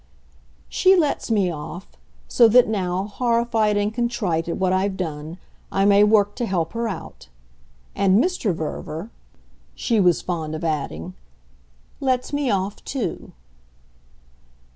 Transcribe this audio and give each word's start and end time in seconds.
"She 0.67 0.95
lets 0.95 1.29
me 1.29 1.51
off. 1.53 1.87
So 2.27 2.47
that 2.47 2.67
now, 2.67 3.03
horrified 3.03 3.77
and 3.77 3.93
contrite 3.93 4.47
at 4.49 4.57
what 4.57 4.73
I've 4.73 4.97
done, 4.97 5.37
I 5.71 5.85
may 5.85 6.03
work 6.03 6.33
to 6.37 6.47
help 6.47 6.73
her 6.73 6.87
out. 6.87 7.29
And 7.93 8.17
Mr. 8.17 8.51
Verver," 8.51 9.11
she 9.75 9.99
was 9.99 10.23
fond 10.23 10.55
of 10.55 10.63
adding, 10.63 11.13
"lets 11.99 12.33
me 12.33 12.49
off 12.49 12.83
too." 12.83 13.31